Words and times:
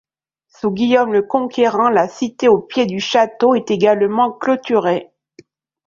Sous 0.47 0.71
Guillaume 0.71 1.13
le 1.13 1.21
Conquérant, 1.21 1.87
la 1.91 2.09
cité 2.09 2.47
au 2.47 2.57
pied 2.57 2.87
du 2.87 2.99
château 2.99 3.53
est 3.53 3.69
également 3.69 4.31
clôturée. 4.31 5.11